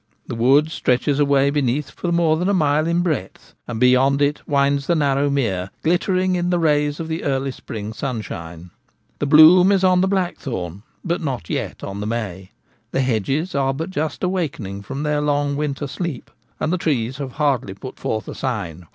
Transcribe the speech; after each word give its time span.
The 0.25 0.33
wood 0.33 0.71
stretches 0.71 1.19
away 1.19 1.51
beneath 1.51 1.91
for 1.91 2.11
more 2.11 2.35
than 2.35 2.49
a 2.49 2.55
mile 2.55 2.87
in 2.87 3.01
breadth, 3.03 3.53
and 3.67 3.79
beyond 3.79 4.19
it 4.19 4.41
winds 4.47 4.87
the 4.87 4.95
narrow 4.95 5.29
mere 5.29 5.69
glittering 5.83 6.35
in 6.35 6.49
the 6.49 6.57
rays 6.57 6.99
of 6.99 7.07
the 7.07 7.23
early 7.23 7.51
spring 7.51 7.93
sun 7.93 8.21
shine. 8.21 8.71
The 9.19 9.27
bloom 9.27 9.71
is 9.71 9.83
on 9.83 10.01
the 10.01 10.07
blackthorn, 10.07 10.81
but 11.05 11.21
not 11.21 11.51
yet 11.51 11.83
on 11.83 11.99
the 11.99 12.07
may; 12.07 12.49
the 12.89 13.01
hedges 13.01 13.53
are 13.53 13.75
but 13.75 13.91
just 13.91 14.23
awakening 14.23 14.81
from 14.81 15.03
their 15.03 15.21
long 15.21 15.55
winter 15.55 15.85
sleep, 15.85 16.31
and 16.59 16.73
the 16.73 16.79
trees 16.79 17.17
have 17.17 17.33
hardly 17.33 17.75
put 17.75 17.99
forth 17.99 18.27
a 18.27 18.33
sign. 18.33 18.87